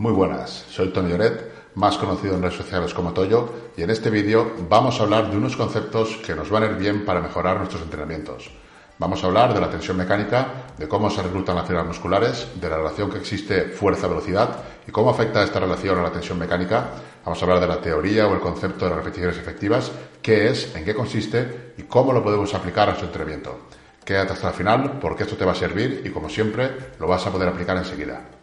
[0.00, 4.08] Muy buenas, soy Tony Lloret, más conocido en redes sociales como Toyo, y en este
[4.08, 7.58] vídeo vamos a hablar de unos conceptos que nos van a ir bien para mejorar
[7.58, 8.50] nuestros entrenamientos.
[8.98, 12.70] Vamos a hablar de la tensión mecánica, de cómo se reclutan las fibras musculares, de
[12.70, 16.92] la relación que existe fuerza-velocidad y cómo afecta esta relación a la tensión mecánica.
[17.22, 19.92] Vamos a hablar de la teoría o el concepto de las repeticiones efectivas,
[20.22, 23.66] qué es, en qué consiste y cómo lo podemos aplicar a nuestro entrenamiento.
[24.02, 27.26] Quédate hasta el final porque esto te va a servir y como siempre lo vas
[27.26, 28.39] a poder aplicar enseguida.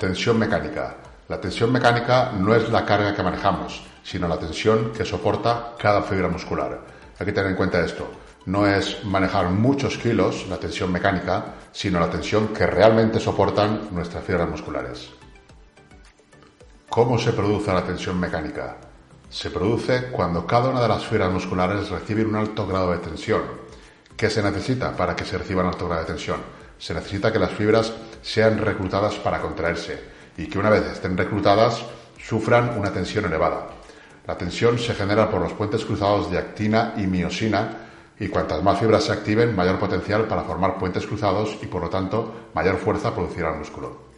[0.00, 0.96] Tensión mecánica.
[1.28, 6.00] La tensión mecánica no es la carga que manejamos, sino la tensión que soporta cada
[6.00, 6.80] fibra muscular.
[7.18, 8.10] Hay que tener en cuenta esto.
[8.46, 14.24] No es manejar muchos kilos la tensión mecánica, sino la tensión que realmente soportan nuestras
[14.24, 15.10] fibras musculares.
[16.88, 18.78] ¿Cómo se produce la tensión mecánica?
[19.28, 23.42] Se produce cuando cada una de las fibras musculares recibe un alto grado de tensión.
[24.16, 26.40] ¿Qué se necesita para que se reciba un alto grado de tensión?
[26.78, 27.92] Se necesita que las fibras
[28.22, 30.00] sean reclutadas para contraerse
[30.36, 31.84] y que una vez estén reclutadas
[32.18, 33.68] sufran una tensión elevada.
[34.26, 38.78] La tensión se genera por los puentes cruzados de actina y miosina y cuantas más
[38.78, 43.14] fibras se activen, mayor potencial para formar puentes cruzados y por lo tanto mayor fuerza
[43.14, 44.10] producirá el músculo.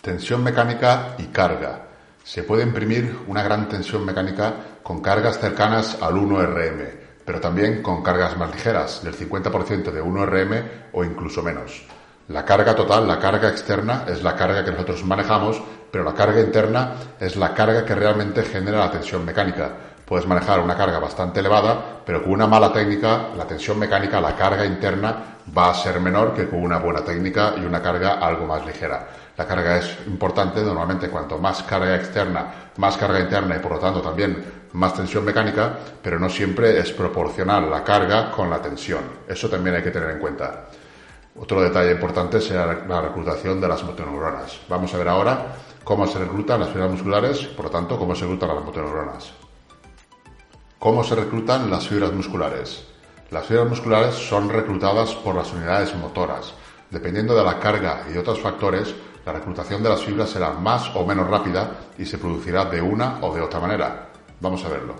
[0.00, 1.88] Tensión mecánica y carga.
[2.22, 6.90] Se puede imprimir una gran tensión mecánica con cargas cercanas al 1RM,
[7.24, 11.86] pero también con cargas más ligeras, del 50% de 1RM o incluso menos.
[12.28, 16.40] La carga total, la carga externa, es la carga que nosotros manejamos, pero la carga
[16.40, 19.70] interna es la carga que realmente genera la tensión mecánica.
[20.06, 24.34] Puedes manejar una carga bastante elevada, pero con una mala técnica, la tensión mecánica, la
[24.34, 28.46] carga interna, va a ser menor que con una buena técnica y una carga algo
[28.46, 29.06] más ligera.
[29.36, 33.78] La carga es importante, normalmente cuanto más carga externa, más carga interna y por lo
[33.78, 39.02] tanto también más tensión mecánica, pero no siempre es proporcional la carga con la tensión.
[39.28, 40.64] Eso también hay que tener en cuenta.
[41.36, 44.60] Otro detalle importante será la reclutación de las motoneuronas.
[44.68, 48.22] Vamos a ver ahora cómo se reclutan las fibras musculares, por lo tanto, cómo se
[48.22, 49.32] reclutan las motoneuronas.
[50.78, 52.86] ¿Cómo se reclutan las fibras musculares?
[53.30, 56.54] Las fibras musculares son reclutadas por las unidades motoras.
[56.90, 58.94] Dependiendo de la carga y otros factores,
[59.26, 63.18] la reclutación de las fibras será más o menos rápida y se producirá de una
[63.22, 64.10] o de otra manera.
[64.40, 64.94] Vamos a verlo.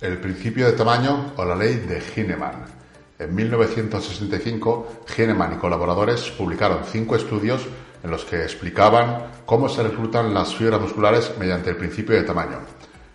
[0.00, 2.83] El principio de tamaño o la ley de Hineman.
[3.24, 7.66] En 1965, Hahnemann y colaboradores publicaron cinco estudios
[8.02, 12.58] en los que explicaban cómo se reclutan las fibras musculares mediante el principio de tamaño.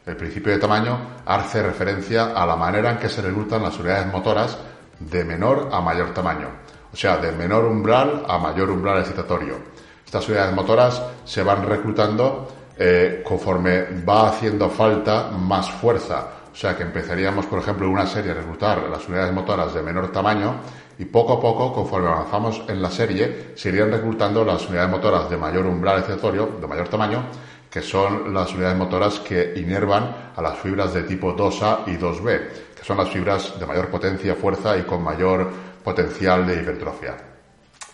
[0.07, 0.97] El principio de tamaño
[1.27, 4.57] hace referencia a la manera en que se reclutan las unidades motoras
[4.99, 6.47] de menor a mayor tamaño,
[6.91, 9.57] o sea, de menor umbral a mayor umbral excitatorio.
[10.03, 16.83] Estas unidades motoras se van reclutando eh, conforme va haciendo falta más fuerza sea que
[16.83, 20.55] empezaríamos, por ejemplo, en una serie a reclutar las unidades motoras de menor tamaño
[20.97, 25.29] y poco a poco, conforme avanzamos en la serie, se irían reclutando las unidades motoras
[25.29, 27.23] de mayor umbral excitatorio, de mayor tamaño,
[27.71, 32.41] que son las unidades motoras que inervan a las fibras de tipo 2A y 2B,
[32.75, 35.49] que son las fibras de mayor potencia, fuerza y con mayor
[35.81, 37.15] potencial de hipertrofia.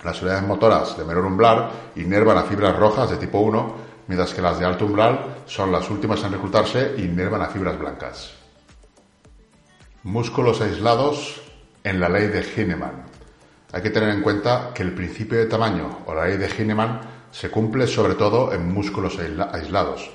[0.04, 3.76] Las unidades motoras de menor umbral inervan a fibras rojas de tipo 1,
[4.08, 7.78] mientras que las de alto umbral son las últimas en reclutarse e inervan a fibras
[7.78, 8.35] blancas.
[10.06, 11.42] Músculos aislados
[11.84, 13.06] en la ley de Hahnemann.
[13.72, 17.02] Hay que tener en cuenta que el principio de tamaño o la ley de Hahnemann
[17.32, 20.12] se cumple sobre todo en músculos aislados.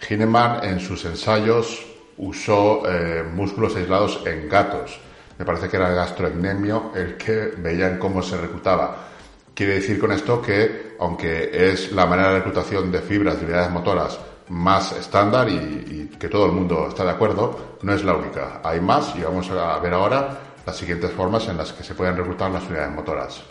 [0.00, 1.84] Hahnemann en sus ensayos
[2.16, 4.98] usó eh, músculos aislados en gatos.
[5.38, 9.08] Me parece que era el el que veían cómo se reclutaba.
[9.54, 13.70] Quiere decir con esto que, aunque es la manera de reclutación de fibras de unidades
[13.70, 14.18] motoras
[14.48, 18.60] más estándar y, que todo el mundo está de acuerdo, no es la única.
[18.62, 22.16] Hay más y vamos a ver ahora las siguientes formas en las que se pueden
[22.16, 23.42] reclutar las unidades motoras.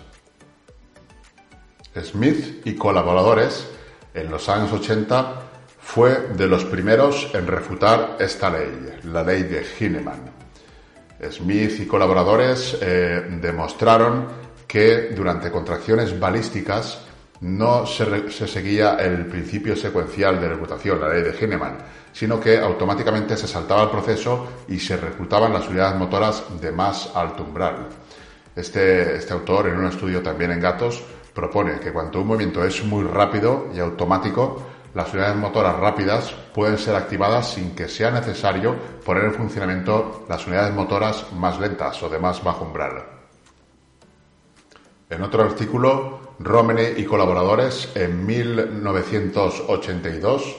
[2.02, 3.70] Smith y colaboradores
[4.14, 5.42] en los años 80
[5.80, 10.32] fue de los primeros en refutar esta ley, la ley de Hahnemann.
[11.30, 14.28] Smith y colaboradores eh, demostraron
[14.68, 17.03] que durante contracciones balísticas
[17.44, 21.78] no se, seguía el principio secuencial de reclutación, la ley de Hahnemann,
[22.14, 27.12] sino que automáticamente se saltaba el proceso y se reclutaban las unidades motoras de más
[27.14, 27.90] alto umbral.
[28.56, 31.04] Este, este autor, en un estudio también en gatos,
[31.34, 34.64] propone que cuando un movimiento es muy rápido y automático,
[34.94, 38.74] las unidades motoras rápidas pueden ser activadas sin que sea necesario
[39.04, 43.04] poner en funcionamiento las unidades motoras más lentas o de más bajo umbral.
[45.10, 50.58] En otro artículo, Romney y colaboradores, en 1982,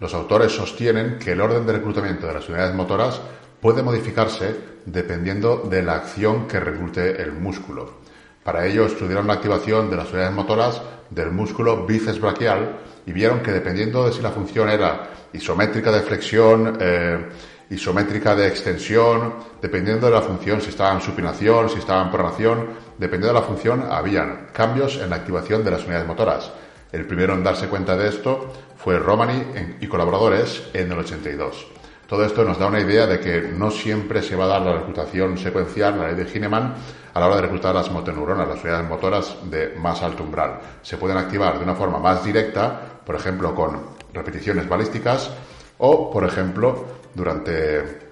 [0.00, 3.20] los autores sostienen que el orden de reclutamiento de las unidades motoras
[3.60, 7.98] puede modificarse dependiendo de la acción que reclute el músculo.
[8.42, 10.80] Para ello estudiaron la activación de las unidades motoras
[11.10, 16.00] del músculo bíceps braquial y vieron que dependiendo de si la función era isométrica de
[16.00, 17.28] flexión, eh,
[17.68, 22.87] isométrica de extensión, dependiendo de la función, si estaba en supinación, si estaba en pronación,
[22.98, 26.52] dependiendo de la función, habían cambios en la activación de las unidades motoras.
[26.92, 29.42] El primero en darse cuenta de esto fue Romani
[29.80, 31.66] y colaboradores en el 82.
[32.08, 34.72] Todo esto nos da una idea de que no siempre se va a dar la
[34.78, 36.74] reclutación secuencial, la ley de Ginemann,
[37.12, 40.58] a la hora de reclutar las motoneuronas, las unidades motoras de más alto umbral.
[40.80, 43.78] Se pueden activar de una forma más directa, por ejemplo, con
[44.14, 45.30] repeticiones balísticas
[45.76, 48.08] o, por ejemplo, durante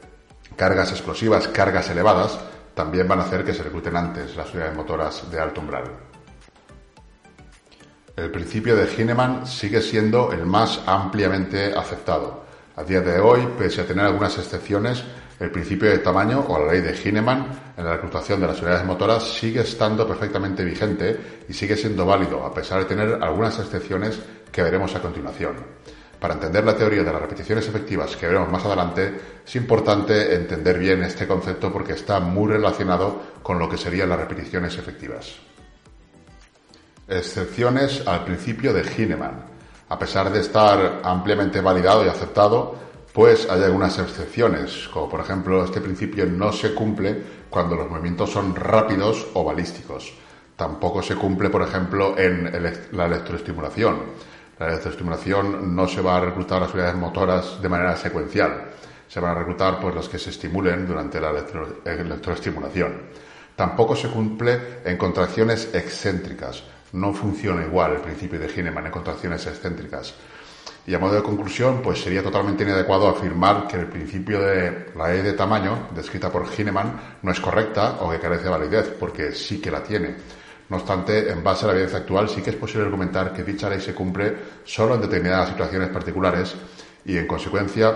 [0.56, 2.38] cargas explosivas, cargas elevadas,
[2.76, 5.84] también van a hacer que se recluten antes las unidades motoras de alto umbral.
[8.14, 12.44] El principio de Ginemann sigue siendo el más ampliamente aceptado.
[12.76, 15.02] A día de hoy, pese a tener algunas excepciones,
[15.40, 18.84] el principio de tamaño o la ley de Ginemann en la reclutación de las unidades
[18.84, 24.18] motoras sigue estando perfectamente vigente y sigue siendo válido, a pesar de tener algunas excepciones
[24.52, 25.56] que veremos a continuación.
[26.26, 29.14] Para entender la teoría de las repeticiones efectivas que veremos más adelante,
[29.46, 34.18] es importante entender bien este concepto porque está muy relacionado con lo que serían las
[34.18, 35.36] repeticiones efectivas.
[37.06, 39.44] Excepciones al principio de Ginemann.
[39.88, 42.74] A pesar de estar ampliamente validado y aceptado,
[43.12, 48.32] pues hay algunas excepciones, como por ejemplo este principio no se cumple cuando los movimientos
[48.32, 50.12] son rápidos o balísticos.
[50.56, 52.50] Tampoco se cumple, por ejemplo, en
[52.90, 58.70] la electroestimulación la electroestimulación no se va a reclutar las unidades motoras de manera secuencial.
[59.08, 61.30] Se van a reclutar pues las que se estimulen durante la
[61.84, 63.02] electroestimulación.
[63.54, 66.62] Tampoco se cumple en contracciones excéntricas.
[66.92, 70.14] No funciona igual el principio de Ginemann en contracciones excéntricas.
[70.86, 75.12] Y a modo de conclusión, pues sería totalmente inadecuado afirmar que el principio de la
[75.12, 79.32] E de tamaño, descrita por Ginemann, no es correcta o que carece de validez, porque
[79.32, 80.14] sí que la tiene.
[80.68, 83.68] No obstante, en base a la evidencia actual, sí que es posible argumentar que dicha
[83.68, 86.54] ley se cumple solo en determinadas situaciones particulares
[87.04, 87.94] y, en consecuencia,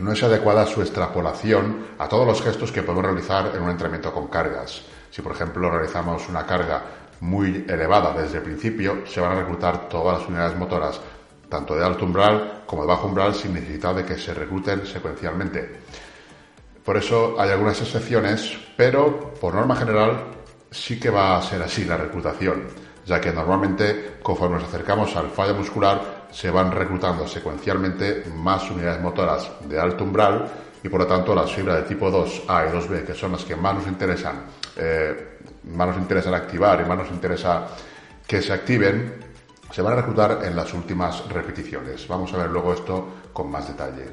[0.00, 4.12] no es adecuada su extrapolación a todos los gestos que podemos realizar en un entrenamiento
[4.12, 4.82] con cargas.
[5.10, 6.82] Si, por ejemplo, realizamos una carga
[7.20, 11.00] muy elevada desde el principio, se van a reclutar todas las unidades motoras,
[11.48, 15.76] tanto de alto umbral como de bajo umbral, sin necesidad de que se recluten secuencialmente.
[16.84, 20.24] Por eso hay algunas excepciones, pero por norma general
[20.74, 22.64] sí que va a ser así la reclutación,
[23.06, 29.00] ya que normalmente conforme nos acercamos al fallo muscular se van reclutando secuencialmente más unidades
[29.00, 30.50] motoras de alto umbral
[30.82, 33.54] y por lo tanto las fibras de tipo 2A y 2B, que son las que
[33.54, 37.68] más nos interesan, eh, más nos interesan activar y más nos interesa
[38.26, 39.14] que se activen,
[39.70, 42.06] se van a reclutar en las últimas repeticiones.
[42.08, 44.06] Vamos a ver luego esto con más detalle.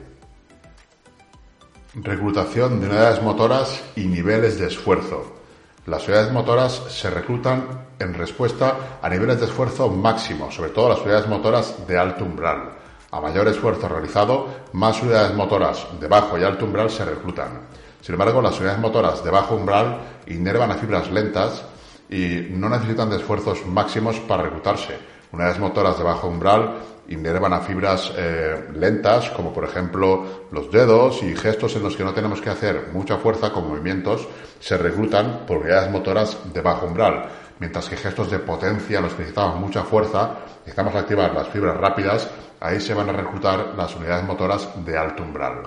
[1.96, 5.41] Reclutación de unidades motoras y niveles de esfuerzo.
[5.88, 11.02] Las unidades motoras se reclutan en respuesta a niveles de esfuerzo máximo, sobre todo las
[11.02, 12.74] unidades motoras de alto umbral.
[13.10, 17.62] A mayor esfuerzo realizado, más unidades motoras de bajo y alto umbral se reclutan.
[18.00, 19.98] Sin embargo, las unidades motoras de bajo umbral
[20.28, 21.66] inervan a fibras lentas
[22.08, 25.00] y no necesitan de esfuerzos máximos para reclutarse.
[25.32, 26.76] Unidades motoras de bajo umbral
[27.12, 32.04] inervan a fibras eh, lentas, como por ejemplo los dedos y gestos en los que
[32.04, 34.28] no tenemos que hacer mucha fuerza con movimientos,
[34.60, 39.14] se reclutan por unidades motoras de bajo umbral, mientras que gestos de potencia en los
[39.14, 43.96] que necesitamos mucha fuerza, necesitamos activar las fibras rápidas, ahí se van a reclutar las
[43.96, 45.64] unidades motoras de alto umbral.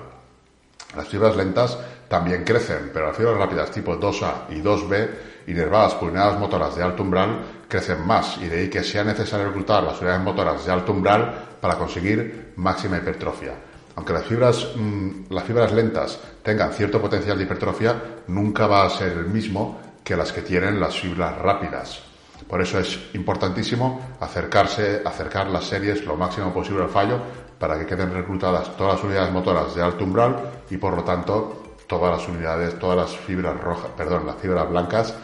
[0.95, 1.77] Las fibras lentas
[2.07, 5.09] también crecen, pero las fibras rápidas tipo 2A y 2B,
[5.47, 9.47] inervadas por unidades motoras de alto umbral, crecen más y de ahí que sea necesario
[9.47, 13.53] reclutar las unidades motoras de alto umbral para conseguir máxima hipertrofia.
[13.95, 17.95] Aunque las fibras, mm, las fibras lentas tengan cierto potencial de hipertrofia,
[18.27, 22.01] nunca va a ser el mismo que las que tienen las fibras rápidas.
[22.47, 27.19] Por eso es importantísimo acercarse, acercar las series lo máximo posible al fallo
[27.57, 31.63] para que queden reclutadas todas las unidades motoras de alto umbral y por lo tanto
[31.87, 35.15] todas las unidades, todas las fibras rojas, perdón, las fibras blancas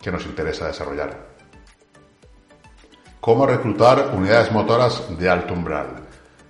[0.00, 1.37] que nos interesa desarrollar.
[3.28, 5.96] ¿Cómo reclutar unidades motoras de alto umbral?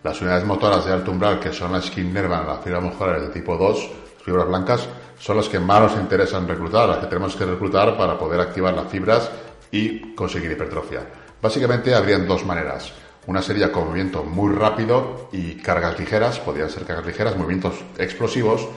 [0.05, 3.29] Las unidades motoras de alto umbral, que son las que inervan las fibras musculares de
[3.31, 3.91] tipo 2,
[4.25, 8.17] fibras blancas, son las que más nos interesan reclutar, las que tenemos que reclutar para
[8.17, 9.29] poder activar las fibras
[9.73, 11.01] y conseguir hipertrofia.
[11.43, 12.93] Básicamente habrían dos maneras.
[13.27, 18.69] Una sería con movimiento muy rápido y cargas ligeras, podrían ser cargas ligeras, movimientos explosivos.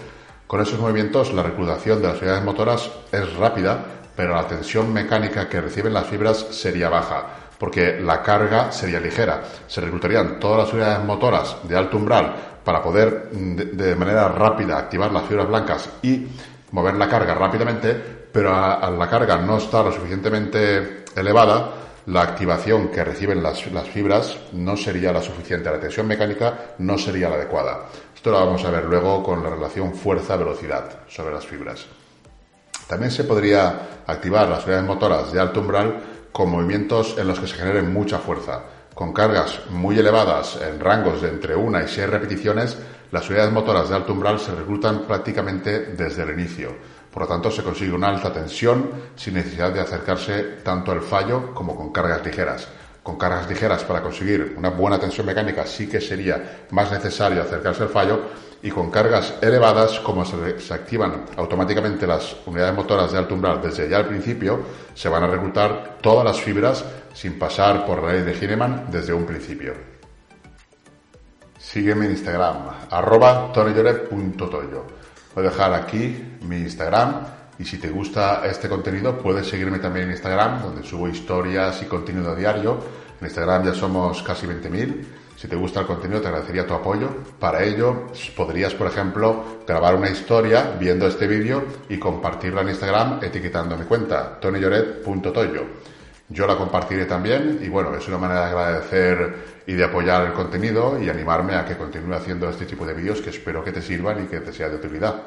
[0.48, 5.48] Con esos movimientos la reclutación de las unidades motoras es rápida, pero la tensión mecánica
[5.48, 9.44] que reciben las fibras sería baja porque la carga sería ligera.
[9.68, 15.12] Se reclutarían todas las unidades motoras de alto umbral para poder de, manera rápida activar
[15.12, 16.26] las fibras blancas y
[16.72, 17.94] mover la carga rápidamente,
[18.34, 21.70] pero a, la carga no está lo suficientemente elevada,
[22.08, 26.98] la activación que reciben las, las, fibras no sería la suficiente, la tensión mecánica no
[26.98, 27.90] sería la adecuada.
[28.16, 31.86] Esto lo vamos a ver luego con la relación fuerza-velocidad sobre las fibras.
[32.88, 37.48] También se podría activar las unidades motoras de alto umbral con movimientos en los que
[37.48, 38.64] se genere mucha fuerza.
[38.94, 42.78] Con cargas muy elevadas en rangos de entre 1 y 6 repeticiones,
[43.12, 46.76] las unidades motoras de alto umbral se reclutan prácticamente desde el inicio.
[47.12, 51.54] Por lo tanto, se consigue una alta tensión sin necesidad de acercarse tanto al fallo
[51.54, 52.68] como con cargas ligeras.
[53.04, 57.84] Con cargas ligeras para conseguir una buena tensión mecánica sí que sería más necesario acercarse
[57.84, 58.22] al fallo,
[58.64, 63.90] y con cargas elevadas, como se, activan automáticamente las unidades motoras de alto umbral desde
[63.90, 64.60] ya al principio,
[64.94, 69.14] se van a reclutar todas las fibras sin pasar por la ley de Hineman desde
[69.14, 69.74] un principio.
[71.58, 72.58] Sígueme en Instagram,
[72.90, 74.86] arroba tonelloret.toyo.
[75.34, 77.16] Voy a dejar aquí mi Instagram
[77.58, 81.86] y si te gusta este contenido puedes seguirme también en Instagram donde subo historias y
[81.86, 82.78] contenido diario.
[83.20, 87.10] En Instagram ya somos casi 20.000 si te gusta el contenido, te agradecería tu apoyo.
[87.40, 93.24] Para ello, podrías, por ejemplo, grabar una historia viendo este vídeo y compartirla en Instagram
[93.24, 95.64] etiquetando mi cuenta, tonyloret.toyo.
[96.30, 100.34] Yo la compartiré también y bueno, es una manera de agradecer y de apoyar el
[100.34, 103.82] contenido y animarme a que continúe haciendo este tipo de vídeos que espero que te
[103.82, 105.24] sirvan y que te sea de utilidad.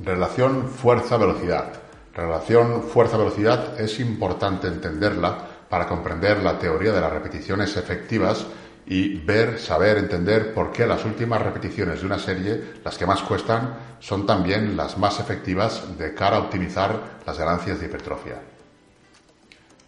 [0.00, 1.74] Relación fuerza-velocidad.
[2.12, 8.44] Relación fuerza-velocidad es importante entenderla para comprender la teoría de las repeticiones efectivas
[8.84, 13.22] y ver, saber, entender por qué las últimas repeticiones de una serie, las que más
[13.22, 18.34] cuestan, son también las más efectivas de cara a optimizar las ganancias de hipertrofia.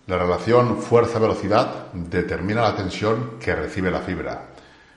[0.06, 4.40] La relación fuerza-velocidad determina la tensión que recibe la fibra.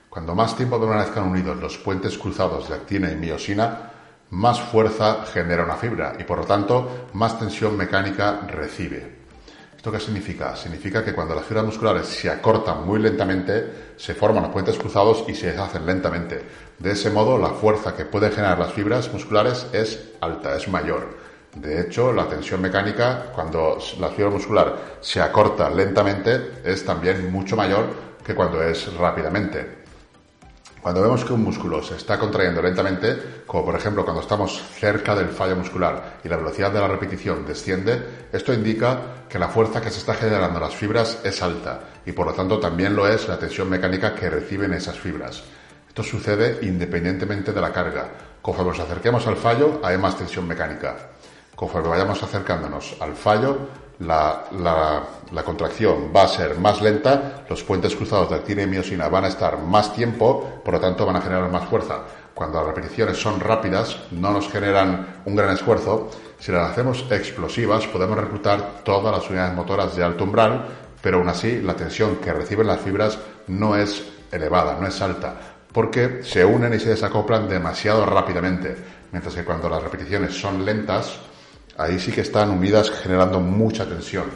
[0.08, 3.90] Cuando más tiempo permanezcan unidos los puentes cruzados de actina y miosina,
[4.30, 9.17] más fuerza genera una fibra y por lo tanto más tensión mecánica recibe.
[9.78, 10.56] ¿Esto qué significa?
[10.56, 15.24] Significa que cuando las fibras musculares se acortan muy lentamente, se forman los puentes cruzados
[15.28, 16.42] y se deshacen lentamente.
[16.80, 21.16] De ese modo, la fuerza que pueden generar las fibras musculares es alta, es mayor.
[21.54, 27.54] De hecho, la tensión mecánica, cuando la fibra muscular se acorta lentamente, es también mucho
[27.54, 27.86] mayor
[28.26, 29.77] que cuando es rápidamente.
[30.82, 35.14] Cuando vemos que un músculo se está contrayendo lentamente, como por ejemplo cuando estamos cerca
[35.14, 39.80] del fallo muscular y la velocidad de la repetición desciende, esto indica que la fuerza
[39.80, 43.08] que se está generando en las fibras es alta y por lo tanto también lo
[43.08, 45.42] es la tensión mecánica que reciben esas fibras.
[45.88, 48.08] Esto sucede independientemente de la carga.
[48.40, 50.96] Conforme nos acerquemos al fallo, hay más tensión mecánica.
[51.56, 53.68] Conforme vayamos acercándonos al fallo,
[54.00, 54.44] la,
[55.32, 59.24] la, contracción va a ser más lenta, los puentes cruzados de actina y miosina van
[59.24, 62.04] a estar más tiempo, por lo tanto van a generar más fuerza.
[62.34, 66.10] Cuando las repeticiones son rápidas, no nos generan un gran esfuerzo.
[66.38, 70.66] Si las hacemos explosivas, podemos reclutar todas las unidades motoras de alto umbral,
[71.02, 75.34] pero aún así la tensión que reciben las fibras no es elevada, no es alta,
[75.72, 78.76] porque se unen y se desacoplan demasiado rápidamente.
[79.10, 81.18] Mientras que cuando las repeticiones son lentas,
[81.78, 84.26] ahí sí que están unidas generando mucha tensión.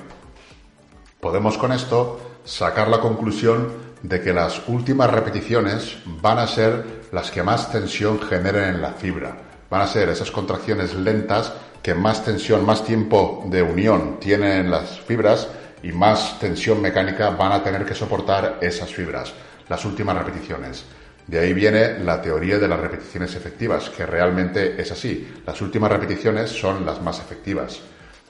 [1.20, 7.30] Podemos con esto sacar la conclusión de que las últimas repeticiones van a ser las
[7.30, 9.36] que más tensión generen en la fibra.
[9.68, 14.70] Van a ser esas contracciones lentas que más tensión, más tiempo de unión tienen en
[14.70, 15.48] las fibras
[15.82, 19.32] y más tensión mecánica van a tener que soportar esas fibras,
[19.68, 20.84] las últimas repeticiones.
[21.26, 25.32] De ahí viene la teoría de las repeticiones efectivas, que realmente es así.
[25.46, 27.80] Las últimas repeticiones son las más efectivas.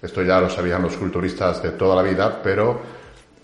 [0.00, 2.80] Esto ya lo sabían los culturistas de toda la vida, pero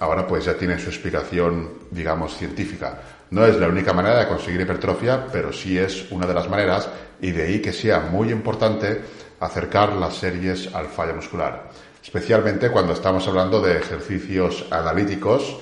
[0.00, 3.00] ahora pues ya tiene su explicación, digamos, científica.
[3.31, 6.88] No es la única manera de conseguir hipertrofia, pero sí es una de las maneras
[7.21, 9.02] y de ahí que sea muy importante
[9.40, 11.71] acercar las series al fallo muscular.
[12.02, 15.59] Especialmente cuando estamos hablando de ejercicios analíticos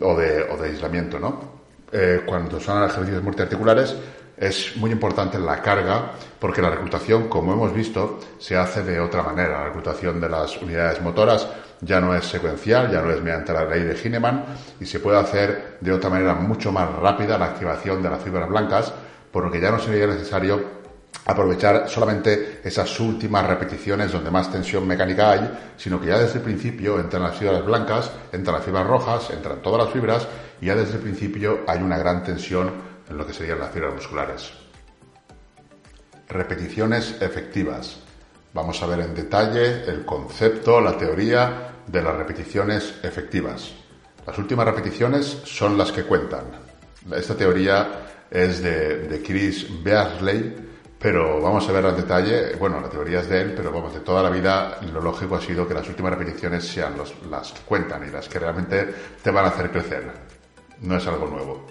[0.00, 1.57] o de, o de aislamiento, ¿no?
[1.90, 3.96] Eh, cuando son ejercicios multiarticulares
[4.36, 9.22] es muy importante la carga porque la reclutación, como hemos visto, se hace de otra
[9.22, 9.58] manera.
[9.58, 11.48] La reclutación de las unidades motoras
[11.80, 14.44] ya no es secuencial, ya no es mediante la ley de Hineman
[14.80, 18.48] y se puede hacer de otra manera mucho más rápida la activación de las fibras
[18.48, 18.92] blancas,
[19.32, 20.77] por lo que ya no sería necesario
[21.24, 26.44] aprovechar solamente esas últimas repeticiones donde más tensión mecánica hay, sino que ya desde el
[26.44, 30.26] principio entran las fibras blancas, entran las fibras rojas, entran todas las fibras
[30.60, 32.72] y ya desde el principio hay una gran tensión
[33.08, 34.52] en lo que serían las fibras musculares.
[36.28, 37.98] Repeticiones efectivas.
[38.52, 43.72] Vamos a ver en detalle el concepto, la teoría de las repeticiones efectivas.
[44.26, 46.44] Las últimas repeticiones son las que cuentan.
[47.10, 50.67] Esta teoría es de, Chris Beasley,
[50.98, 54.00] pero vamos a ver en detalle, bueno, la teoría es de él, pero vamos, de
[54.00, 56.94] toda la vida lo lógico ha sido que las últimas repeticiones sean
[57.30, 60.10] las que cuentan y las que realmente te van a hacer crecer.
[60.80, 61.66] No es algo nuevo.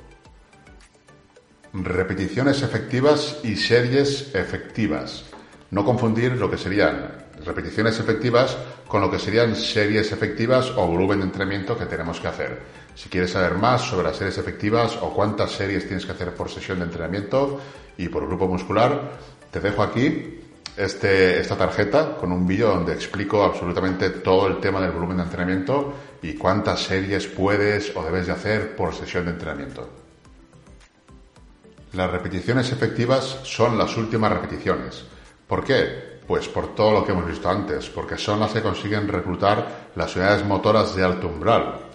[1.73, 5.25] Repeticiones efectivas y series efectivas.
[5.71, 8.57] No confundir lo que serían repeticiones efectivas
[8.87, 12.59] con lo que serían series efectivas o volumen de entrenamiento que tenemos que hacer.
[12.97, 16.49] Si quieres saber más sobre las series efectivas o cuántas series tienes que hacer por
[16.49, 17.61] sesión de entrenamiento
[17.95, 19.11] y por grupo muscular,
[19.51, 20.39] te dejo aquí
[20.75, 25.23] este, esta tarjeta con un vídeo donde explico absolutamente todo el tema del volumen de
[25.23, 29.87] entrenamiento y cuántas series puedes o debes de hacer por sesión de entrenamiento.
[31.93, 35.05] Las repeticiones efectivas son las últimas repeticiones.
[35.47, 36.17] ¿Por qué?
[36.25, 40.15] Pues por todo lo que hemos visto antes, porque son las que consiguen reclutar las
[40.15, 41.86] unidades motoras de alto umbral.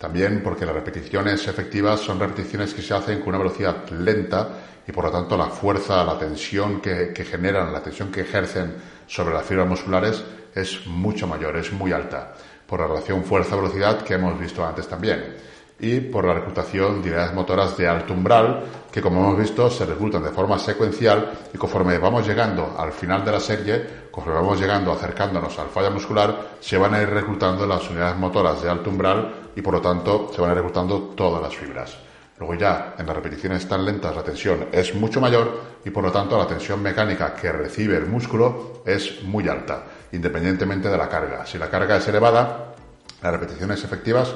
[0.00, 4.48] También porque las repeticiones efectivas son repeticiones que se hacen con una velocidad lenta
[4.88, 8.76] y por lo tanto la fuerza, la tensión que, generan, la tensión que ejercen
[9.06, 12.32] sobre las fibras musculares es mucho mayor, es muy alta,
[12.66, 15.36] por la relación fuerza-velocidad que hemos visto antes también
[15.78, 19.84] y por la reclutación de unidades motoras de alto umbral, que como hemos visto se
[19.84, 24.60] reclutan de forma secuencial y conforme vamos llegando al final de la serie, conforme vamos
[24.60, 28.90] llegando, acercándonos al falla muscular, se van a ir reclutando las unidades motoras de alto
[28.90, 30.72] umbral y por lo tanto se van a ir
[31.14, 31.96] todas las fibras.
[32.38, 36.10] Luego ya en las repeticiones tan lentas la tensión es mucho mayor y por lo
[36.10, 41.44] tanto la tensión mecánica que recibe el músculo es muy alta, independientemente de la carga.
[41.44, 42.74] Si la carga es elevada,
[43.22, 44.34] las repeticiones efectivas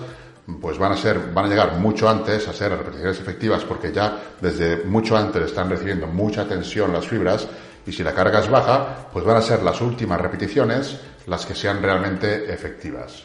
[0.60, 4.18] pues van a ser, van a llegar mucho antes a ser repeticiones efectivas porque ya
[4.38, 7.48] desde mucho antes están recibiendo mucha tensión las fibras
[7.86, 11.54] y si la carga es baja, pues van a ser las últimas repeticiones las que
[11.54, 13.24] sean realmente efectivas.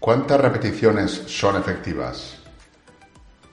[0.00, 2.38] ¿Cuántas repeticiones son efectivas?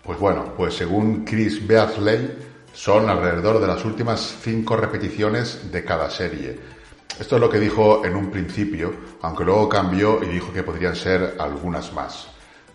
[0.03, 2.37] Pues bueno, pues según Chris Beasley
[2.73, 6.75] son alrededor de las últimas cinco repeticiones de cada serie
[7.19, 10.97] esto es lo que dijo en un principio, aunque luego cambió y dijo que podrían
[10.97, 12.27] ser algunas más.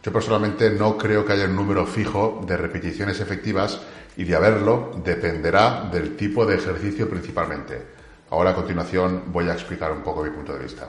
[0.02, 3.82] Yo personalmente no creo que haya un número fijo de repeticiones efectivas
[4.16, 7.82] y de haberlo dependerá del tipo de ejercicio principalmente.
[8.30, 10.88] Ahora a continuación voy a explicar un poco mi punto de vista.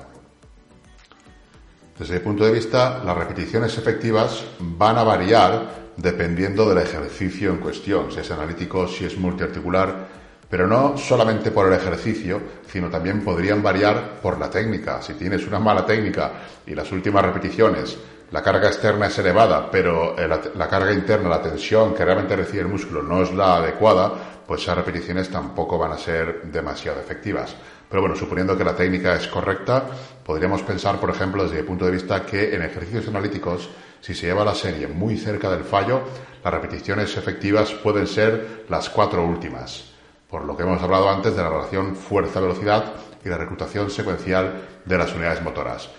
[1.97, 7.57] Desde mi punto de vista, las repeticiones efectivas van a variar dependiendo del ejercicio en
[7.57, 10.07] cuestión, si es analítico, si es multiarticular,
[10.49, 15.01] pero no solamente por el ejercicio, sino también podrían variar por la técnica.
[15.01, 16.31] Si tienes una mala técnica
[16.65, 17.97] y las últimas repeticiones,
[18.31, 22.61] la carga externa es elevada, pero eh, la, carga interna, la tensión que realmente recibe
[22.61, 27.55] el músculo no es la adecuada, pues esas repeticiones tampoco van a ser demasiado efectivas.
[27.87, 29.85] Pero bueno, suponiendo que la técnica es correcta,
[30.25, 33.69] podríamos pensar, por ejemplo, desde el punto de vista que en ejercicios analíticos,
[34.01, 36.01] si se lleva la serie muy cerca del fallo,
[36.43, 39.85] las repeticiones efectivas pueden ser las cuatro últimas
[40.29, 42.91] por lo que hemos hablado antes de la relación fuerza-velocidad
[43.23, 45.89] y la reclutación secuencial de las unidades motoras.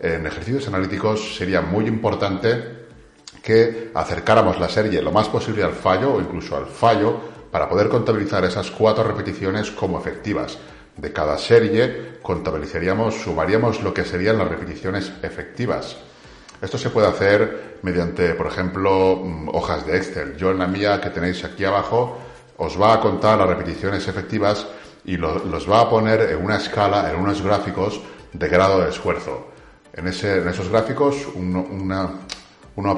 [0.00, 2.88] En ejercicios analíticos sería muy importante
[3.40, 7.88] que acercáramos la serie lo más posible al fallo o incluso al fallo para poder
[7.88, 10.58] contabilizar esas cuatro repeticiones como efectivas.
[10.96, 15.96] De cada serie contabilizaríamos, sumaríamos lo que serían las repeticiones efectivas.
[16.60, 20.36] Esto se puede hacer mediante, por ejemplo, mm, hojas de Excel.
[20.36, 22.18] Yo en la mía que tenéis aquí abajo
[22.58, 24.66] os va a contar las repeticiones efectivas
[25.04, 28.00] y los va a poner en una escala, en unos gráficos
[28.32, 29.48] de grado de esfuerzo.
[29.94, 32.10] En, esos gráficos, una,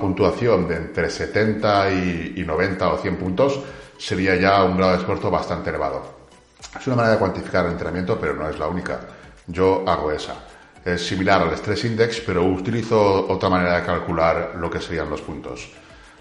[0.01, 3.61] puntuación de entre 70 y, 90 o 100 puntos
[3.99, 6.03] sería ya un grado de esfuerzo bastante elevado.
[6.79, 9.01] Es una manera de cuantificar el entrenamiento, pero no es la única.
[9.47, 10.35] Yo hago esa.
[10.85, 15.21] Es similar al Stress Index, pero utilizo otra manera de calcular lo que serían los
[15.21, 15.71] puntos.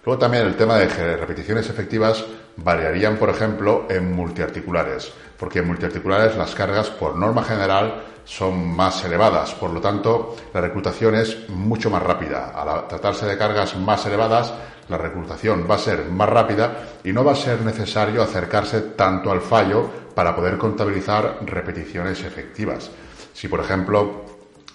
[0.03, 2.25] Luego también el tema de repeticiones efectivas
[2.57, 9.03] variarían, por ejemplo, en multiarticulares, porque en multiarticulares las cargas por norma general son más
[9.03, 12.49] elevadas, por lo tanto la reclutación es mucho más rápida.
[12.49, 14.53] Al tratarse de cargas más elevadas,
[14.91, 19.31] la reclutación va a ser más rápida y no va a ser necesario acercarse tanto
[19.31, 22.91] al fallo para poder contabilizar repeticiones efectivas.
[23.33, 24.25] Si, por ejemplo,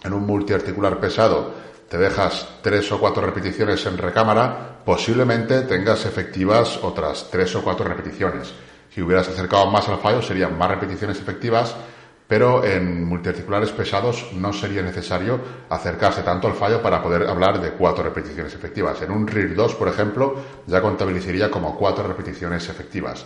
[0.03, 6.81] en un multiarticular pesado te dejas tres o cuatro repeticiones en recámara, posiblemente tengas efectivas
[6.83, 8.53] otras tres o cuatro repeticiones.
[8.91, 11.77] Si hubieras acercado más al fallo, serían más repeticiones efectivas,
[12.29, 17.71] pero en multiarticulares pesados no sería necesario acercarse tanto al fallo para poder hablar de
[17.73, 19.01] cuatro repeticiones efectivas.
[19.03, 20.35] En un RIR 2, por ejemplo,
[20.67, 23.25] ya contabilizaría como cuatro repeticiones efectivas.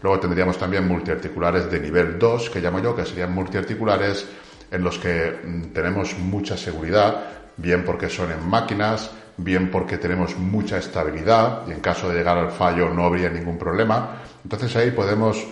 [0.00, 4.26] Luego tendríamos también multiarticulares de nivel 2, que llamo yo, que serían multiarticulares
[4.70, 7.24] en los que mm, tenemos mucha seguridad,
[7.56, 12.38] bien porque son en máquinas, bien porque tenemos mucha estabilidad y en caso de llegar
[12.38, 14.22] al fallo no habría ningún problema.
[14.42, 15.44] Entonces ahí podemos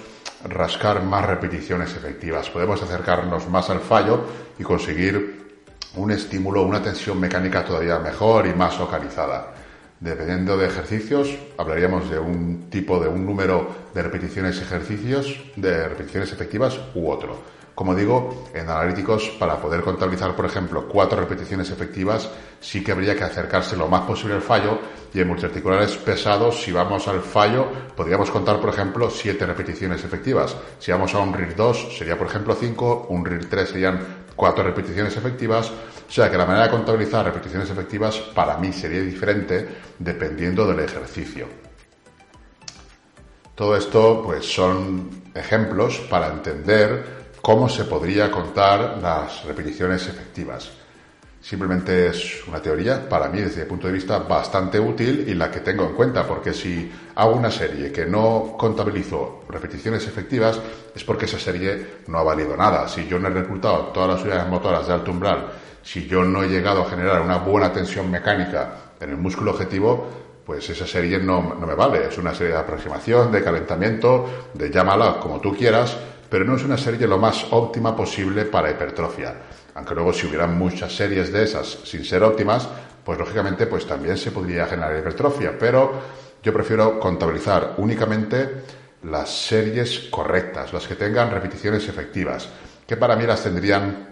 [0.49, 4.25] rascar más repeticiones efectivas, podemos acercarnos más al fallo
[4.59, 5.47] y conseguir
[5.97, 9.55] un estímulo, una tensión mecánica todavía mejor y más localizada.
[9.99, 16.33] Dependiendo de ejercicios, hablaríamos de un tipo, de un número de repeticiones ejercicios, de repeticiones
[16.33, 17.56] efectivas u otro.
[17.77, 23.15] Como digo, en analíticos, para poder contabilizar, por ejemplo, cuatro repeticiones efectivas, sí que habría
[23.15, 24.79] que acercarse lo más posible al fallo
[25.13, 30.57] y en multiarticulares pesados, si vamos al fallo, podríamos contar, por ejemplo, siete repeticiones efectivas.
[30.79, 34.01] Si vamos a un RIR 2, sería, por ejemplo, cinco, un RIR 3 serían
[34.35, 35.71] cuatro repeticiones efectivas.
[35.71, 40.81] O sea que la manera de contabilizar repeticiones efectivas para mí sería diferente dependiendo del
[40.81, 41.47] ejercicio.
[43.55, 47.16] Todo esto, pues, son ejemplos para entender
[47.47, 50.69] cómo se podría contar las repeticiones efectivas.
[51.41, 55.49] Simplemente es una teoría, para mí desde mi punto de vista, bastante útil y la
[55.49, 60.59] que tengo en cuenta, porque si hago una serie que no contabilizo repeticiones efectivas,
[60.93, 62.89] es porque esa serie no ha valido nada.
[62.89, 65.47] Si yo no he reclutado todas las unidades motoras de alto umbral,
[65.85, 70.09] si yo no he llegado a generar una buena tensión mecánica en el músculo objetivo,
[70.45, 72.09] pues esa serie no, no me vale.
[72.09, 75.97] Es una serie de aproximación, de calentamiento, de llámala como tú quieras,
[76.29, 79.35] pero no es una serie lo más óptima posible para hipertrofia.
[79.75, 82.69] Aunque luego si hubieran muchas series de esas sin ser óptimas,
[83.05, 85.93] pues lógicamente pues también se podría generar hipertrofia, pero
[86.43, 88.63] yo prefiero contabilizar únicamente
[89.05, 92.49] las series correctas, las que tengan repeticiones efectivas,
[92.87, 94.09] que para mí las tendrían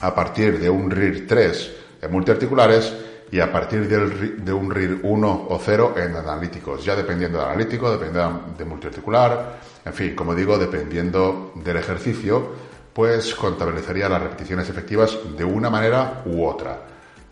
[0.00, 1.72] a partir de un RIR 3
[2.02, 2.92] en multiarticulares
[3.34, 7.90] y a partir de un RIR 1 o 0 en analíticos, ya dependiendo del analítico,
[7.90, 12.52] dependiendo de multiarticular, en fin, como digo, dependiendo del ejercicio,
[12.92, 16.78] pues contabilizaría las repeticiones efectivas de una manera u otra.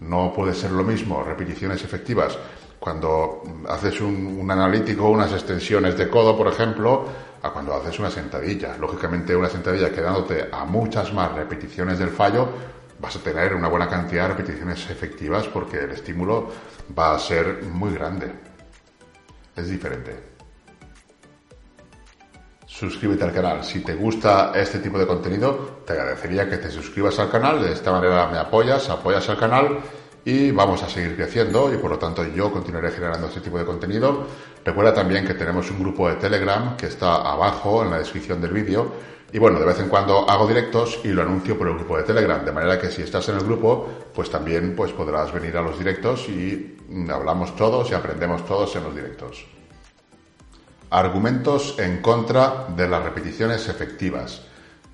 [0.01, 2.37] No puede ser lo mismo repeticiones efectivas
[2.81, 7.07] cuando haces un, un analítico, unas extensiones de codo, por ejemplo,
[7.43, 8.77] a cuando haces una sentadilla.
[8.77, 12.49] Lógicamente, una sentadilla quedándote a muchas más repeticiones del fallo,
[13.03, 16.51] vas a tener una buena cantidad de repeticiones efectivas porque el estímulo
[16.99, 18.33] va a ser muy grande.
[19.55, 20.33] Es diferente
[22.83, 23.63] suscríbete al canal.
[23.63, 27.63] Si te gusta este tipo de contenido, te agradecería que te suscribas al canal.
[27.63, 29.79] De esta manera me apoyas, apoyas al canal
[30.25, 33.65] y vamos a seguir creciendo y por lo tanto yo continuaré generando este tipo de
[33.65, 34.27] contenido.
[34.65, 38.53] Recuerda también que tenemos un grupo de Telegram que está abajo en la descripción del
[38.53, 38.93] vídeo
[39.33, 42.03] y bueno, de vez en cuando hago directos y lo anuncio por el grupo de
[42.03, 45.63] Telegram, de manera que si estás en el grupo, pues también pues podrás venir a
[45.63, 46.77] los directos y
[47.11, 49.47] hablamos todos y aprendemos todos en los directos.
[50.91, 54.43] Argumentos en contra de las repeticiones efectivas.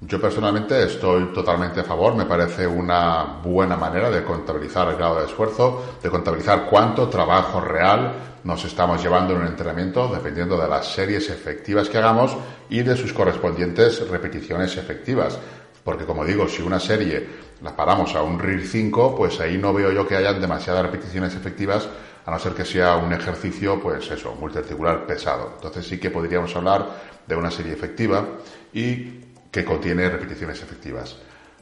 [0.00, 5.18] Yo personalmente estoy totalmente a favor, me parece una buena manera de contabilizar el grado
[5.18, 8.12] de esfuerzo, de contabilizar cuánto trabajo real
[8.44, 12.36] nos estamos llevando en un entrenamiento dependiendo de las series efectivas que hagamos
[12.70, 15.36] y de sus correspondientes repeticiones efectivas.
[15.82, 17.26] Porque como digo, si una serie
[17.60, 21.34] la paramos a un RIR 5, pues ahí no veo yo que hayan demasiadas repeticiones
[21.34, 21.88] efectivas
[22.24, 25.54] a no ser que sea un ejercicio, pues eso, multiarticular pesado.
[25.56, 26.86] Entonces sí que podríamos hablar
[27.26, 28.24] de una serie efectiva
[28.72, 29.17] y
[29.64, 31.16] contiene repeticiones efectivas.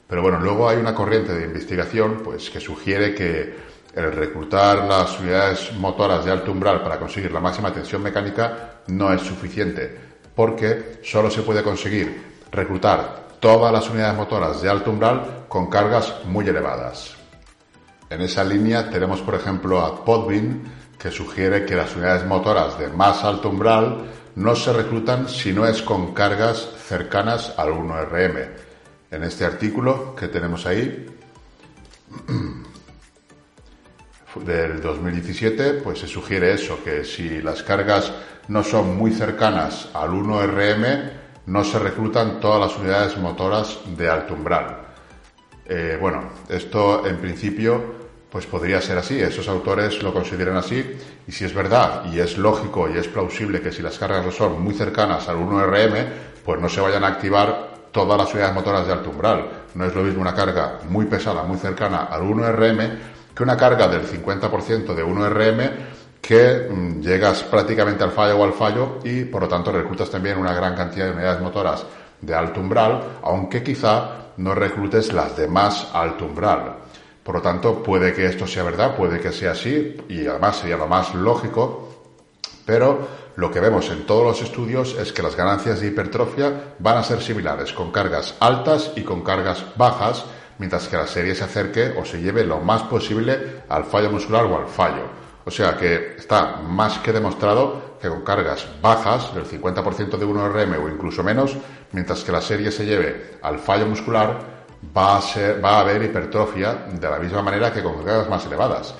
[0.08, 3.54] Pero bueno, luego hay una corriente de investigación, pues que sugiere que
[3.94, 9.12] el reclutar las unidades motoras de alto umbral para conseguir la máxima tensión mecánica no
[9.12, 9.96] es suficiente,
[10.34, 16.14] porque solo se puede conseguir reclutar todas las unidades motoras de alto umbral con cargas
[16.24, 17.16] muy elevadas.
[18.08, 20.62] En esa línea tenemos, por ejemplo, a Podvin,
[20.98, 24.04] que sugiere que las unidades motoras de más alto umbral
[24.36, 28.48] no se reclutan si no es con cargas cercanas al 1RM.
[29.10, 31.06] En este artículo que tenemos ahí,
[34.44, 38.12] del 2017, pues se sugiere eso, que si las cargas
[38.48, 41.10] no son muy cercanas al 1RM,
[41.46, 44.78] no se reclutan todas las unidades motoras de alto umbral.
[45.64, 47.96] Eh, bueno, esto en principio
[48.30, 50.84] pues podría ser así, esos autores lo consideran así
[51.26, 54.32] y si es verdad y es lógico y es plausible que si las cargas no
[54.32, 56.06] son muy cercanas al 1RM,
[56.46, 59.50] pues no se vayan a activar todas las unidades motoras de alto umbral.
[59.74, 62.90] No es lo mismo una carga muy pesada, muy cercana al 1RM
[63.34, 65.70] que una carga del 50% de 1RM
[66.22, 70.38] que mm, llegas prácticamente al fallo o al fallo y por lo tanto reclutas también
[70.38, 71.84] una gran cantidad de unidades motoras
[72.20, 76.76] de alto umbral, aunque quizá no reclutes las de más alto umbral.
[77.22, 80.76] Por lo tanto, puede que esto sea verdad, puede que sea así, y además sería
[80.76, 81.95] lo más lógico,
[82.66, 86.98] pero lo que vemos en todos los estudios es que las ganancias de hipertrofia van
[86.98, 90.24] a ser similares, con cargas altas y con cargas bajas,
[90.58, 94.44] mientras que la serie se acerque o se lleve lo más posible al fallo muscular
[94.44, 95.04] o al fallo.
[95.44, 100.84] O sea que está más que demostrado que con cargas bajas, del 50% de 1RM
[100.84, 101.56] o incluso menos,
[101.92, 104.38] mientras que la serie se lleve al fallo muscular,
[104.96, 105.20] va a,
[105.62, 108.94] va a haber hipertrofia de la misma manera que con cargas más elevadas.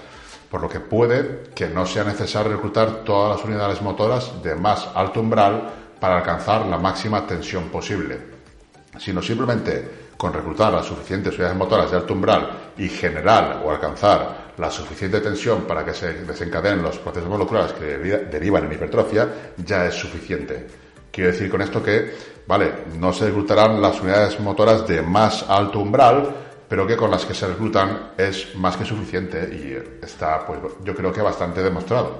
[0.51, 4.89] Por lo que puede que no sea necesario reclutar todas las unidades motoras de más
[4.95, 8.19] alto umbral para alcanzar la máxima tensión posible,
[8.99, 14.47] sino simplemente con reclutar las suficientes unidades motoras de alto umbral y generar o alcanzar
[14.57, 19.87] la suficiente tensión para que se desencadenen los procesos moleculares que derivan en hipertrofia ya
[19.87, 20.67] es suficiente.
[21.11, 22.15] Quiero decir con esto que,
[22.47, 27.25] vale, no se reclutarán las unidades motoras de más alto umbral, pero que con las
[27.25, 32.19] que se reclutan es más que suficiente y está, pues yo creo que bastante demostrado.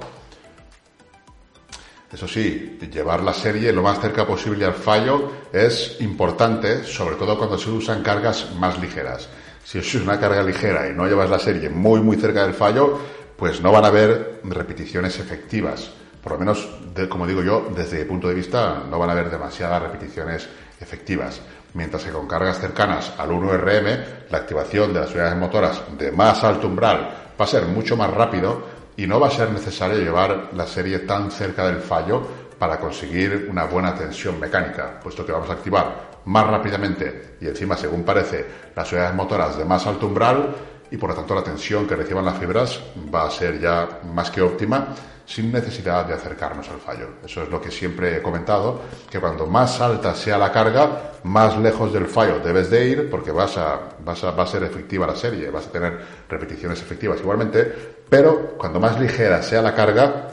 [2.11, 7.37] Eso sí, llevar la serie lo más cerca posible al fallo es importante, sobre todo
[7.37, 9.27] cuando se usan cargas más ligeras
[9.67, 12.97] si es una carga ligera y no llevas la serie muy muy cerca del fallo,
[13.35, 15.91] pues no van a haber repeticiones efectivas.
[16.23, 16.69] Por lo menos,
[17.09, 20.47] como digo yo, desde mi punto de vista, no van a haber demasiadas repeticiones
[20.79, 21.41] efectivas.
[21.73, 26.43] Mientras que con cargas cercanas al 1RM, la activación de las unidades motoras de más
[26.43, 28.63] alto umbral va a ser mucho más rápido
[28.95, 33.47] y no va a ser necesario llevar la serie tan cerca del fallo para conseguir
[33.49, 38.45] una buena tensión mecánica, puesto que vamos a activar más rápidamente y encima, según parece,
[38.75, 40.55] las unidades motoras de más alto umbral
[40.89, 42.79] y por lo tanto la tensión que reciban las fibras
[43.13, 44.87] va a ser ya más que óptima
[45.27, 47.09] sin necesidad de acercarnos al fallo.
[47.23, 51.57] Eso es lo que siempre he comentado, que cuando más alta sea la carga, más
[51.57, 55.05] lejos del fallo debes de ir porque vas a, vas a, va a ser efectiva
[55.05, 57.61] la serie, vas a tener repeticiones efectivas igualmente,
[58.09, 60.29] pero cuando más ligera sea la carga,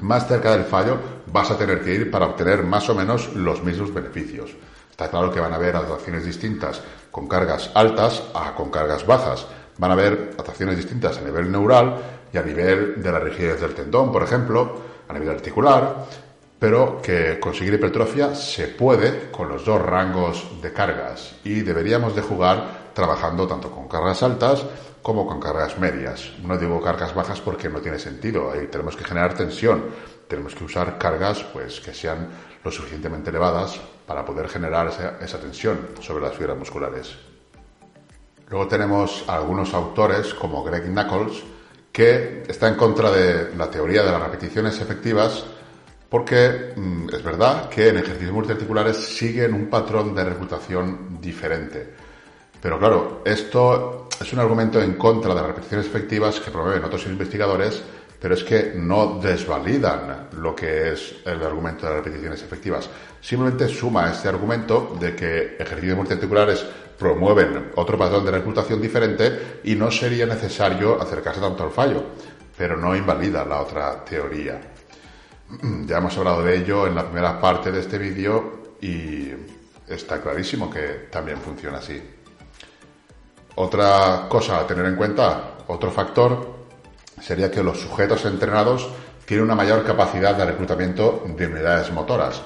[0.00, 3.64] más cerca del fallo vas a tener que ir para obtener más o menos los
[3.64, 4.54] mismos beneficios.
[4.88, 6.80] Está claro que van a haber atracciones distintas
[7.10, 9.46] con cargas altas a con cargas bajas.
[9.78, 13.74] Van a haber atracciones distintas a nivel neural y a nivel de la rigidez del
[13.74, 16.06] tendón, por ejemplo, a nivel articular,
[16.58, 22.22] pero que conseguir hipertrofia se puede con los dos rangos de cargas y deberíamos de
[22.22, 24.64] jugar trabajando tanto con cargas altas
[25.02, 26.32] como con cargas medias.
[26.42, 29.84] No digo cargas bajas porque no tiene sentido, ahí tenemos que generar tensión,
[30.26, 32.28] tenemos que usar cargas pues que sean
[32.64, 34.88] lo suficientemente elevadas para poder generar
[35.20, 37.16] esa, tensión sobre las fibras musculares.
[38.48, 41.44] Luego tenemos algunos autores como Greg Knuckles
[41.96, 45.46] que está en contra de la teoría de las repeticiones efectivas
[46.10, 51.94] porque mm, es verdad que en ejercicios multiarticulares siguen un patrón de reclutación diferente.
[52.60, 57.06] Pero claro, esto es un argumento en contra de las repeticiones efectivas que promueven otros
[57.06, 57.82] investigadores
[58.26, 62.90] pero es que no desvalidan lo que es el argumento de las repeticiones efectivas.
[63.20, 66.66] Simplemente suma este argumento de que ejercicios multiarticulares
[66.98, 72.02] promueven otro patrón de reclutación diferente y no sería necesario acercarse tanto al fallo,
[72.58, 74.60] pero no invalida la otra teoría.
[75.86, 79.28] Ya hemos hablado de ello en la primera parte de este vídeo y
[79.86, 82.02] está clarísimo que también funciona así.
[83.54, 86.55] Otra cosa a tener en cuenta, otro factor
[87.20, 88.88] sería que los sujetos entrenados
[89.24, 92.42] tienen una mayor capacidad de reclutamiento de unidades motoras.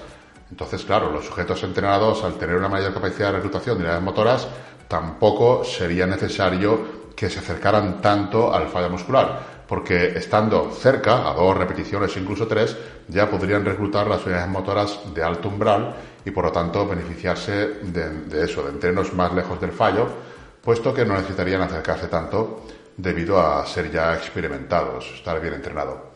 [0.50, 4.48] Entonces, claro, los sujetos entrenados, al tener una mayor capacidad de reclutación de unidades motoras,
[4.88, 11.56] tampoco sería necesario que se acercaran tanto al fallo muscular, porque estando cerca, a dos
[11.56, 12.76] repeticiones, incluso tres,
[13.08, 17.52] ya podrían reclutar las unidades motoras de alto umbral y por lo tanto beneficiarse
[17.82, 20.08] de, de eso, de entrenos más lejos del fallo,
[20.62, 22.62] puesto que no necesitarían acercarse tanto
[23.02, 26.10] debido a ser ya experimentados, estar bien entrenado.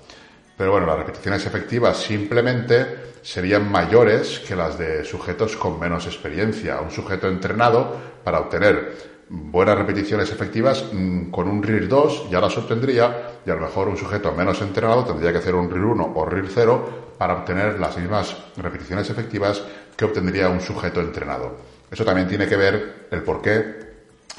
[0.56, 6.80] Pero bueno, las repeticiones efectivas simplemente serían mayores que las de sujetos con menos experiencia.
[6.80, 12.56] Un sujeto entrenado para obtener buenas repeticiones efectivas mm, con un RIR 2 ya las
[12.56, 16.12] obtendría y a lo mejor un sujeto menos entrenado tendría que hacer un RIR 1
[16.14, 19.62] o RIR 0 para obtener las mismas repeticiones efectivas
[19.96, 21.56] que obtendría un sujeto entrenado.
[21.90, 23.83] Eso también tiene que ver el por qué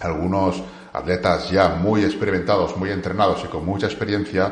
[0.01, 0.61] algunos
[0.93, 4.51] atletas ya muy experimentados, muy entrenados y con mucha experiencia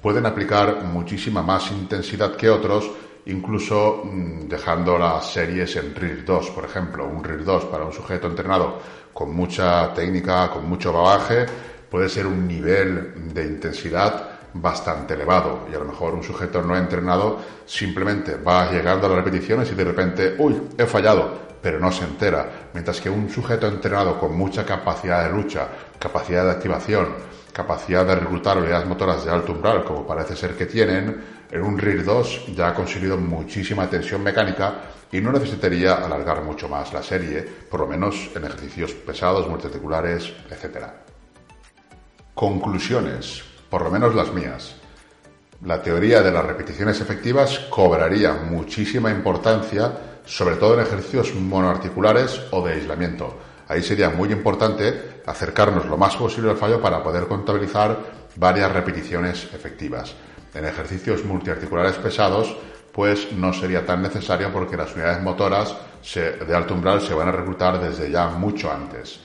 [0.00, 2.90] pueden aplicar muchísima más intensidad que otros,
[3.26, 7.06] incluso mm, dejando las series en RIR 2, por ejemplo.
[7.06, 8.78] Un RIR 2 para un sujeto entrenado
[9.12, 11.46] con mucha técnica, con mucho bagaje,
[11.90, 16.76] puede ser un nivel de intensidad bastante elevado y a lo mejor un sujeto no
[16.76, 21.90] entrenado simplemente va llegando a las repeticiones y de repente, uy, he fallado, pero no
[21.90, 22.68] se entera.
[22.74, 25.66] Mientras que un sujeto entrenado con mucha capacidad de lucha,
[25.98, 27.08] capacidad de activación,
[27.54, 31.78] capacidad de reclutar unidades motoras de alto umbral, como parece ser que tienen, en un
[31.78, 34.74] RIR 2 ya ha conseguido muchísima tensión mecánica
[35.10, 40.34] y no necesitaría alargar mucho más la serie, por lo menos en ejercicios pesados, multiarticulares,
[40.50, 40.84] etc.
[42.34, 44.76] Conclusiones, por lo menos las mías.
[45.64, 52.64] La teoría de las repeticiones efectivas cobraría muchísima importancia, sobre todo en ejercicios monoarticulares o
[52.64, 53.38] de aislamiento.
[53.68, 57.98] Ahí sería muy importante acercarnos lo más posible al fallo para poder contabilizar
[58.36, 60.14] varias repeticiones efectivas.
[60.54, 62.54] En ejercicios multiarticulares pesados,
[62.92, 65.74] pues no sería tan necesario porque las unidades motoras
[66.14, 69.20] de alto umbral se van a reclutar desde ya mucho antes.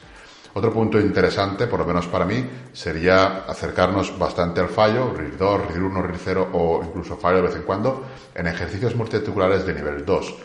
[0.53, 5.67] Otro punto interesante, por lo menos para mí, sería acercarnos bastante al fallo, RIR 2,
[5.67, 9.73] RIR 1, RIR 0 o incluso fallo de vez en cuando, en ejercicios multiarticulares de
[9.75, 10.35] nivel 2.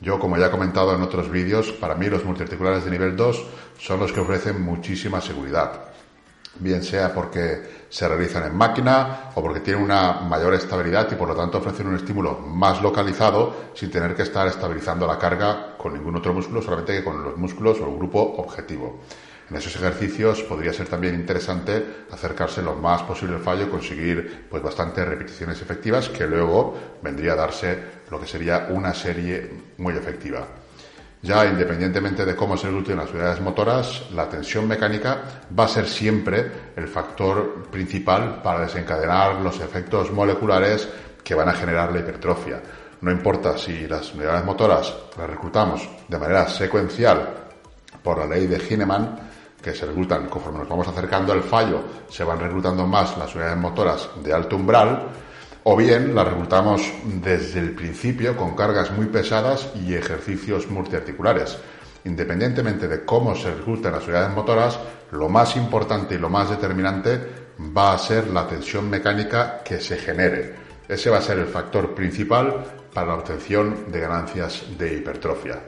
[0.00, 3.44] Yo, como ya he comentado en otros vídeos, para mí los multiarticulares de nivel 2
[3.78, 5.94] son los que ofrecen muchísima seguridad
[6.56, 11.28] bien sea porque se realizan en máquina o porque tienen una mayor estabilidad y por
[11.28, 15.94] lo tanto ofrecen un estímulo más localizado sin tener que estar estabilizando la carga con
[15.94, 19.00] ningún otro músculo, solamente que con los músculos o el grupo objetivo.
[19.50, 24.62] En esos ejercicios podría ser también interesante acercarse lo más posible al fallo conseguir pues
[24.62, 27.78] bastantes repeticiones efectivas que luego vendría a darse
[28.10, 30.46] lo que sería una serie muy efectiva.
[31.20, 35.22] Ya independientemente de cómo se recluten las unidades motoras, la tensión mecánica
[35.58, 40.86] va a ser siempre el factor principal para desencadenar los efectos moleculares
[41.22, 42.60] que van a generar la hipertrofia.
[43.00, 47.26] No importa si las unidades motoras las reclutamos de manera secuencial
[48.02, 49.18] por la ley de Hineman,
[49.64, 53.56] que se reclutan conforme nos vamos acercando al fallo, se van reclutando más las unidades
[53.56, 55.08] motoras de alto umbral,
[55.62, 56.82] o bien la reclutamos
[57.22, 61.56] desde el principio con cargas muy pesadas y ejercicios multiarticulares.
[62.04, 64.78] Independientemente de cómo se reclutan las unidades motoras,
[65.12, 67.18] lo más importante y lo más determinante
[67.74, 70.54] va a ser la tensión mecánica que se genere.
[70.86, 75.58] Ese va a ser el factor principal para la obtención de ganancias de hipertrofia.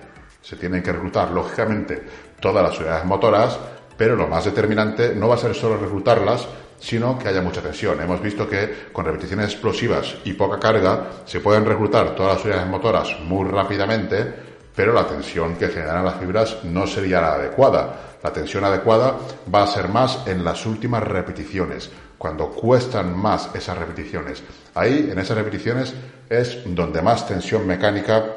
[0.42, 2.04] Se tienen que reclutar, lógicamente,
[2.38, 3.58] todas las unidades motoras,
[3.96, 6.46] pero lo más determinante no va a ser solo reclutarlas,
[6.78, 8.00] sino que haya mucha tensión.
[8.00, 12.68] Hemos visto que con repeticiones explosivas y poca carga se pueden reclutar todas las unidades
[12.68, 18.18] motoras muy rápidamente, pero la tensión que generan las fibras no sería la adecuada.
[18.22, 19.16] La tensión adecuada
[19.52, 24.42] va a ser más en las últimas repeticiones, cuando cuestan más esas repeticiones.
[24.74, 25.94] Ahí, en esas repeticiones,
[26.28, 28.35] es donde más tensión mecánica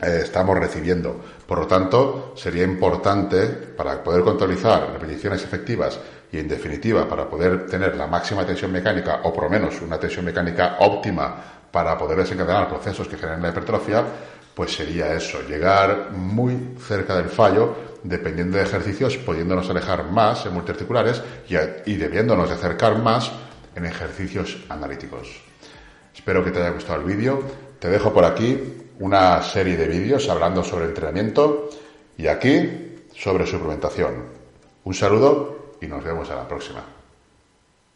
[0.00, 1.18] eh, estamos recibiendo.
[1.46, 5.98] Por lo tanto, sería importante, para poder contabilizar repeticiones efectivas
[6.30, 9.98] y en definitiva para poder tener la máxima tensión mecánica o por lo menos una
[9.98, 11.36] tensión mecánica óptima
[11.70, 14.04] para poder desencadenar procesos que generen la hipertrofia,
[14.54, 20.54] pues sería eso, llegar muy cerca del fallo, dependiendo de ejercicios, pudiéndonos alejar más en
[20.54, 21.56] multiarticulares y,
[21.90, 23.30] y debiéndonos acercar más
[23.74, 25.42] en ejercicios analíticos.
[26.14, 27.42] Espero que te haya gustado el vídeo.
[27.78, 31.68] Te dejo por aquí una serie de vídeos hablando sobre entrenamiento
[32.16, 34.24] y aquí sobre suplementación.
[34.84, 36.95] Un saludo y nos vemos a la próxima.